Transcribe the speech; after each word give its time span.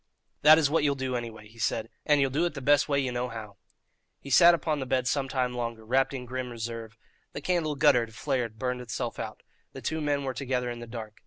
"That 0.41 0.57
is 0.57 0.67
what 0.67 0.83
you'll 0.83 0.95
do, 0.95 1.15
any 1.15 1.29
way," 1.29 1.47
he 1.47 1.59
said; 1.59 1.87
"and 2.07 2.19
ye'll 2.19 2.31
do 2.31 2.43
it 2.45 2.55
the 2.55 2.59
best 2.61 2.89
way 2.89 2.99
ye 2.99 3.11
know 3.11 3.29
how." 3.29 3.57
He 4.19 4.31
sat 4.31 4.55
upon 4.55 4.79
the 4.79 4.87
bed 4.87 5.07
some 5.07 5.29
time 5.29 5.53
longer, 5.53 5.85
wrapped 5.85 6.11
in 6.11 6.25
grim 6.25 6.49
reserve. 6.49 6.97
The 7.33 7.39
candle 7.41 7.75
guttered, 7.75 8.15
flared, 8.15 8.57
burned 8.57 8.81
itself 8.81 9.19
out. 9.19 9.43
The 9.73 9.81
two 9.83 10.01
men 10.01 10.23
were 10.23 10.33
together 10.33 10.71
in 10.71 10.79
the 10.79 10.87
dark. 10.87 11.19